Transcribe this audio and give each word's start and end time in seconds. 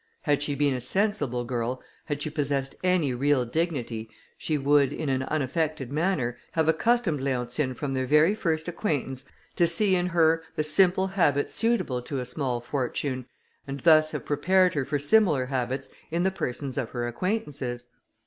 Had 0.23 0.41
she 0.41 0.55
been 0.55 0.73
a 0.73 0.81
sensible 0.81 1.43
girl, 1.45 1.79
had 2.05 2.23
she 2.23 2.31
possessed 2.31 2.73
any 2.83 3.13
real 3.13 3.45
dignity, 3.45 4.09
she 4.35 4.57
would, 4.57 4.91
in 4.91 5.09
an 5.09 5.21
unaffected 5.21 5.91
manner, 5.91 6.39
have 6.53 6.67
accustomed 6.67 7.21
Leontine 7.21 7.75
from 7.75 7.93
their 7.93 8.07
very 8.07 8.33
first 8.33 8.67
acquaintance 8.67 9.25
to 9.55 9.67
see 9.67 9.93
in 9.95 10.07
her 10.07 10.41
the 10.55 10.63
simple 10.63 11.05
habits 11.05 11.53
suitable 11.53 12.01
to 12.01 12.17
a 12.17 12.25
small 12.25 12.59
fortune, 12.59 13.27
and 13.67 13.81
thus 13.81 14.09
have 14.09 14.25
prepared 14.25 14.73
her 14.73 14.85
for 14.85 14.97
similar 14.97 15.45
habits 15.45 15.87
in 16.09 16.23
the 16.23 16.31
persons 16.31 16.79
of 16.79 16.89
her 16.89 17.07
acquaintances. 17.07 17.85